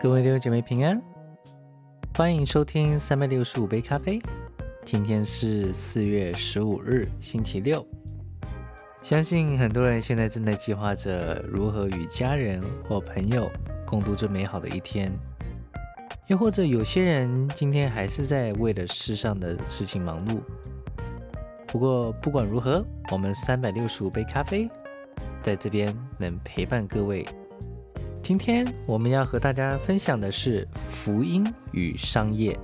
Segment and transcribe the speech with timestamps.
[0.00, 1.02] 各位弟兄姐妹平安，
[2.16, 4.20] 欢迎收听三百六十五杯咖啡。
[4.84, 7.84] 今天是四月十五日，星期六。
[9.02, 13.50] 相信很多人现在正在计划着如何与家人或朋友
[13.84, 15.10] 共度这美好的一天，
[16.28, 20.38] 又或者有些人今天还是在为了世上的事情忙碌。
[21.66, 24.70] 不过不管如何，我们三百六十五杯咖啡
[25.42, 27.26] 在这边能陪伴各位。
[28.22, 32.58] 今天我们要和大家分享的是福音与商业。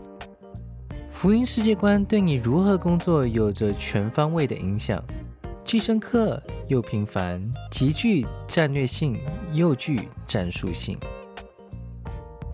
[1.08, 5.02] 福音世界观对你如何工作有着全方位的影响，
[5.64, 7.40] 既深刻又平凡，
[7.70, 9.18] 极具战略性
[9.52, 10.98] 又具战术性。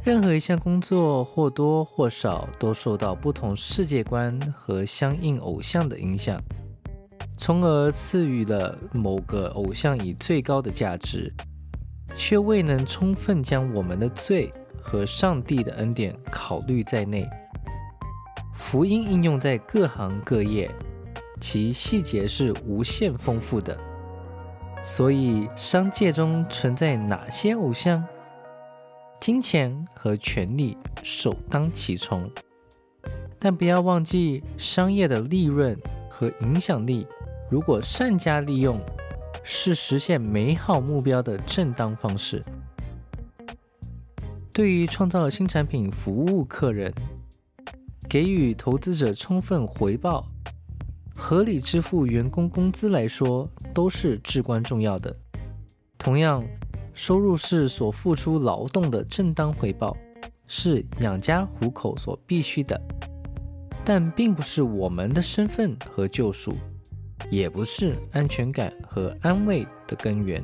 [0.05, 6.41] 任何一项工作或多或少都受到不同世界观和相应偶像的影响，
[7.37, 11.35] 从而赐予了某个偶像以最高的价值。
[12.15, 17.29] 却未能充分将我们的罪和上帝的恩典考虑在内。
[18.55, 20.71] 福音应用在各行各业，
[21.41, 23.77] 其细节是无限丰富的。
[24.83, 28.05] 所以，商界中存在哪些偶像？
[29.19, 32.31] 金钱和权力首当其冲。
[33.39, 35.77] 但不要忘记，商业的利润
[36.09, 37.07] 和影响力，
[37.51, 38.81] 如果善加利用。
[39.43, 42.43] 是实现美好目标的正当方式。
[44.53, 46.93] 对于创造新产品、服务客人、
[48.09, 50.27] 给予投资者充分回报、
[51.17, 55.17] 合理支付员工工资来说，都是至关重要的。
[55.97, 56.45] 同样，
[56.93, 59.97] 收入是所付出劳动的正当回报，
[60.47, 62.81] 是养家糊口所必须的，
[63.85, 66.55] 但并不是我们的身份和救赎。
[67.31, 70.43] 也不是安全感和安慰的根源。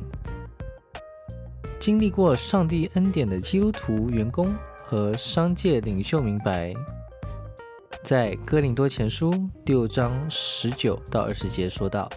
[1.78, 4.54] 经历过上帝恩典的基督徒员工
[4.84, 6.72] 和商界领袖明白，
[8.02, 9.30] 在哥林多前书
[9.64, 12.08] 第六章十九到二十节说道：“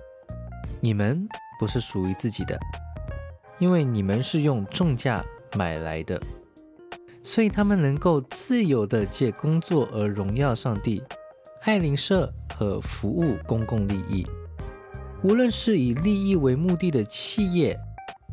[0.79, 1.27] 你们
[1.59, 2.57] 不是属于自己的，
[3.57, 5.25] 因为你们是用重价
[5.57, 6.19] 买来的，
[7.23, 11.03] 所以他们能够自由的借工作而荣耀上帝、
[11.63, 14.25] 爱邻舍和服务公共利益。”
[15.21, 17.77] 无论是以利益为目的的企业、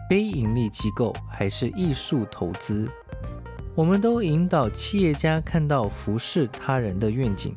[0.08, 2.88] 非盈利机构，还是艺术投资，
[3.74, 7.56] 我们都引导企业家看到服侍他人的愿景，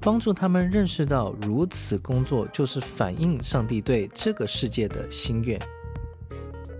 [0.00, 5.58] 帮助他们认识到如此工作就是反映上帝对这个世界的心愿。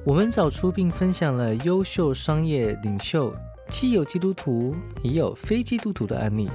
[0.05, 3.33] 我们找出并分享了优秀商业领袖，
[3.71, 6.51] 既有基督徒，也有非基督徒的案例，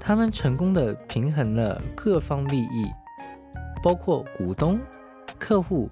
[0.00, 2.90] 他们成功的平衡了各方利益。
[3.82, 4.78] 包括股东、
[5.38, 5.88] 客户、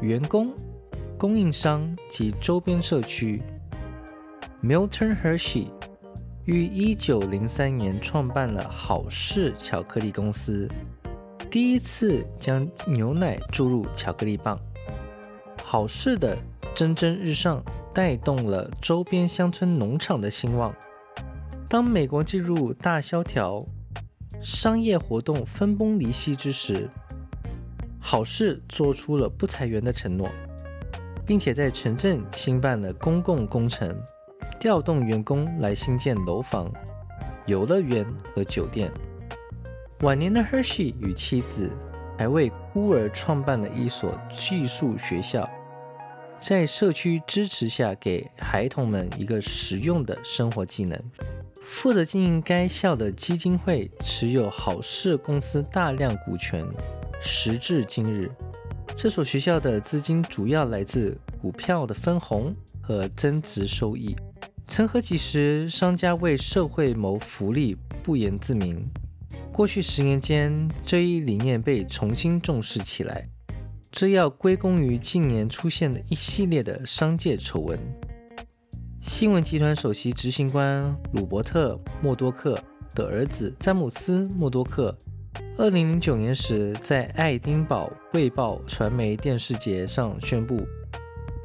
[0.00, 0.52] 员工、
[1.18, 3.40] 供应商及周边社区。
[4.62, 5.68] Milton Hershey
[6.44, 10.68] 于1903年创办了好事巧克力公司，
[11.50, 14.58] 第一次将牛奶注入巧克力棒。
[15.64, 16.36] 好事的
[16.74, 17.62] 蒸蒸日上，
[17.92, 20.74] 带动了周边乡村农场的兴旺。
[21.68, 23.64] 当美国进入大萧条、
[24.42, 26.88] 商业活动分崩离析之时，
[28.06, 30.30] 好事做出了不裁员的承诺，
[31.24, 33.98] 并且在城镇兴办了公共工程，
[34.60, 36.70] 调动员工来新建楼房、
[37.46, 38.92] 游乐园和酒店。
[40.02, 41.70] 晚年的 Hershey 与妻子
[42.18, 45.48] 还为孤儿创办了一所寄宿学校，
[46.38, 51.02] 在社区支持下给孩童们一个实用的生活技能。
[51.64, 56.62] 负责经营该校的基金会持有好事公司大量股权。
[57.26, 58.30] 时至今日，
[58.94, 64.14] 这所学校的资金主要来自股票的分红和增值收益。
[64.66, 68.86] 曾何几时，商家为社会谋福利不言自明。
[69.50, 73.26] 过去十年间，这一理念被重新重视起来，
[73.90, 77.78] 这要归功于近年出现的一系列的商界丑闻。
[79.00, 82.58] 新闻集团首席执行官鲁伯特·默多克
[82.94, 84.94] 的儿子詹姆斯·默多克。
[85.56, 90.66] 二零零九年时，在爱丁堡卫报传媒电视节上宣布，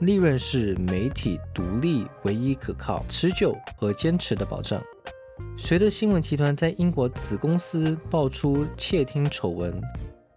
[0.01, 4.81] 利润是媒体独立唯一可靠、持久和坚持的保障。
[5.55, 9.79] 随着新闻集团在英国子公司爆出窃听丑闻，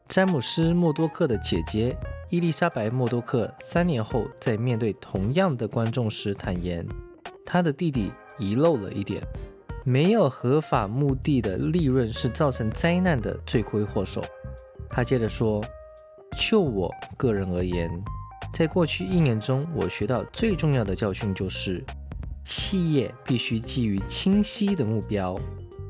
[0.06, 1.96] 詹姆斯·默多克的姐姐
[2.28, 6.86] 伊丽莎白·默多克三年后在面对同样的观众时坦言，
[7.46, 9.22] 他的弟弟遗漏了一点。
[9.84, 14.22] 没有合法目的的利润是造成灾难的罪魁祸首。
[14.88, 15.60] 他接着说
[16.38, 17.90] ：“就我个人而言，
[18.52, 21.82] 在过去一年中，我学到最重要的教训就是，
[22.44, 25.38] 企业必须基于清晰的目标，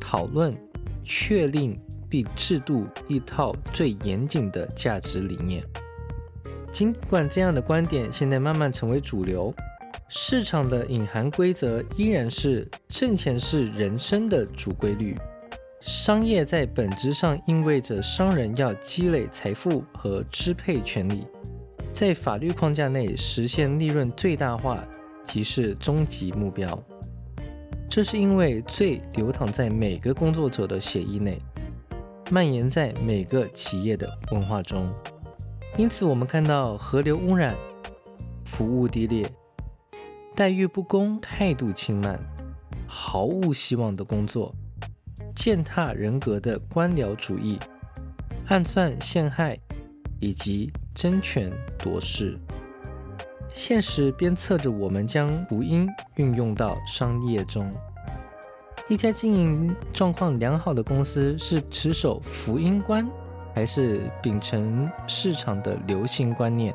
[0.00, 0.54] 讨论、
[1.02, 1.78] 确立
[2.08, 5.62] 并制度一套最严谨的价值理念。
[6.72, 9.52] 尽管这样的观点现在慢慢成为主流，
[10.08, 15.16] 市场的隐含规则依然是挣钱是人生的主规律。
[15.80, 21.26] 商业在本质上意味着商人要积累财富和支配权利，
[21.90, 24.84] 在法律框架内实现利润最大化，
[25.24, 26.66] 即是终极目标。
[27.90, 31.38] 这是因为罪流淌在每个工作者的血液内，
[32.30, 34.88] 蔓延在每个企业的文化中。
[35.76, 37.56] 因此，我们看到河流污染、
[38.44, 39.24] 服务低劣、
[40.34, 42.18] 待遇不公、态度轻慢、
[42.86, 44.54] 毫无希望的工作。
[45.34, 47.58] 践踏人格的官僚主义、
[48.48, 49.58] 暗算陷害
[50.20, 52.38] 以及争权夺势，
[53.48, 57.70] 现实鞭策着我们将福音运用到商业中。
[58.88, 63.08] 一家经营状况良好的公司是持守福音观，
[63.54, 66.74] 还是秉承市场的流行观念？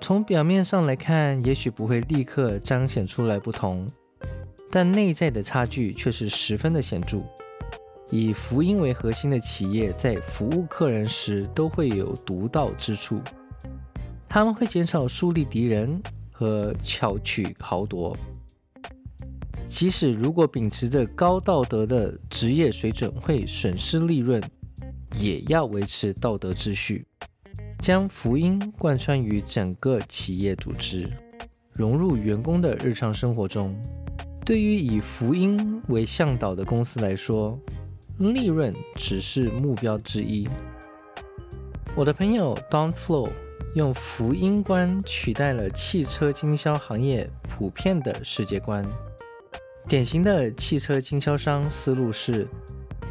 [0.00, 3.86] 从表面上来看，也许不会立刻彰显出来不同。
[4.70, 7.22] 但内在的差距却是十分的显著。
[8.10, 13.20] 以福音为核心的企业在服务客人时都会有独到之处，
[14.28, 18.16] 他们会减少树立敌人和巧取豪夺。
[19.66, 24.42] 即使如果秉持着高道德的职业水准会损失利润，
[25.18, 27.06] 也要维持道德秩序，
[27.78, 31.08] 将福音贯穿于整个企业组织，
[31.72, 33.74] 融入员工的日常生活中。
[34.44, 37.58] 对于以福音为向导的公司来说，
[38.18, 40.48] 利润只是目标之一。
[41.94, 43.30] 我的朋友 Don Flo
[43.74, 48.84] 用福音观取代了汽车经销行业普遍的世界观。
[49.86, 52.46] 典型的汽车经销商思路是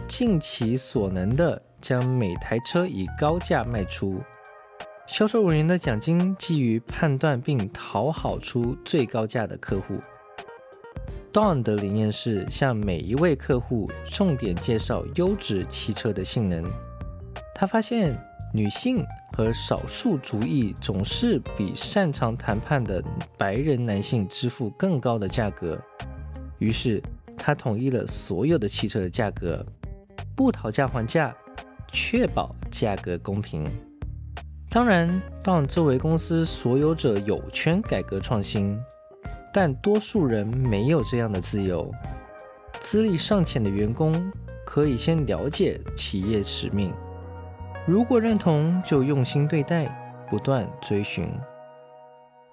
[0.08, 4.22] 尽其所能的将每台车以高价卖出，
[5.08, 9.96] 销售人员的奖金基于判断并讨好出最高价的客户。
[11.32, 16.64] Don 的理念是向每一位客户重点介绍优质汽车的性能。
[17.56, 18.20] 他发现
[18.54, 23.02] 女性和少数族裔总是比擅长谈判的
[23.38, 25.80] 白人男性支付更高的价格，
[26.60, 27.02] 于是
[27.38, 29.66] 他统一了所有的汽车的价格，
[30.36, 31.36] 不讨价还价，
[31.92, 33.70] 确保价格公平。
[34.70, 38.80] 当然当作为公司所有者有权改革创新。
[39.54, 41.92] 但多数人没有这样的自由。
[42.80, 44.14] 资历尚浅的员工
[44.64, 46.94] 可以先了解企业使命，
[47.88, 49.88] 如果认同，就用心对待，
[50.30, 51.28] 不断追寻。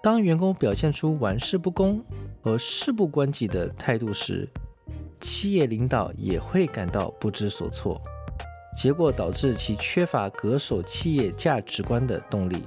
[0.03, 2.03] 当员工表现出玩世不恭
[2.41, 4.49] 和事不关己的态度时，
[5.21, 8.01] 企业领导也会感到不知所措，
[8.77, 12.63] 结果导致其缺乏恪守企业价值观的动力。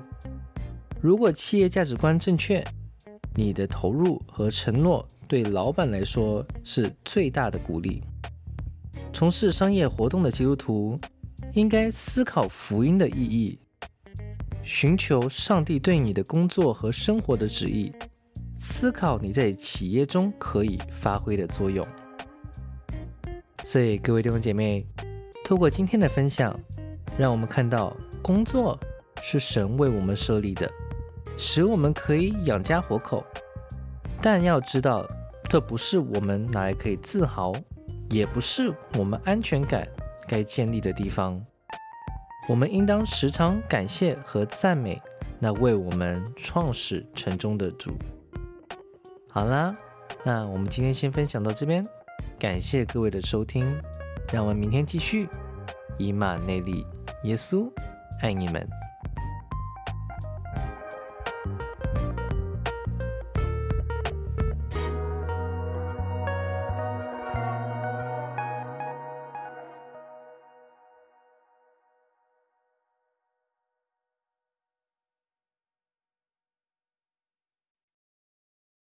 [1.01, 2.63] 如果企业价值观正确，
[3.35, 8.01] 你的投入和承诺对老板来说是最大的鼓励。
[9.13, 10.99] 从事商业活动的基督徒
[11.53, 13.59] 应该思考福音的意义，
[14.63, 17.91] 寻求上帝对你的工作和生活的旨意，
[18.57, 21.85] 思考你在企业中可以发挥的作用。
[23.63, 24.85] 所以，各位弟兄姐妹，
[25.47, 26.53] 透过今天的分享，
[27.17, 28.77] 让我们看到工作
[29.21, 30.69] 是神为我们设立的。
[31.37, 33.23] 使我们可以养家活口，
[34.21, 35.07] 但要知道，
[35.47, 37.53] 这不是我们拿来可以自豪，
[38.09, 39.87] 也不是我们安全感
[40.27, 41.41] 该建立的地方。
[42.49, 45.01] 我们应当时常感谢和赞美
[45.39, 47.93] 那为我们创始成终的主。
[49.29, 49.73] 好啦，
[50.25, 51.87] 那我们今天先分享到这边，
[52.37, 53.73] 感谢各位的收听，
[54.31, 55.27] 让我们明天继续。
[55.97, 56.85] 以马内利，
[57.23, 57.71] 耶稣
[58.21, 58.67] 爱你们。